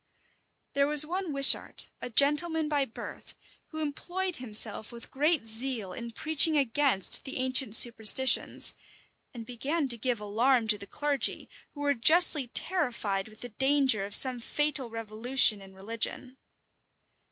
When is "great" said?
5.11-5.45